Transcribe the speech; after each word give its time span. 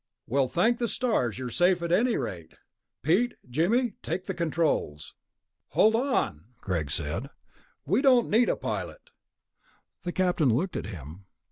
"Well, 0.25 0.47
thank 0.47 0.79
the 0.79 0.87
stars 0.87 1.37
you're 1.37 1.51
safe 1.51 1.83
at 1.83 1.91
any 1.91 2.17
rate. 2.17 2.55
Pete, 3.03 3.35
Jimmy, 3.47 3.93
take 4.01 4.25
the 4.25 4.33
controls." 4.33 5.13
"Hold 5.77 5.95
on," 5.95 6.45
Greg 6.59 6.89
said. 6.89 7.29
"We 7.85 8.01
don't 8.01 8.27
need 8.27 8.49
a 8.49 8.55
pilot." 8.55 9.11
The 10.01 10.11
Captain 10.11 10.49
looked 10.51 10.75
at 10.75 10.87
him. 10.87 11.25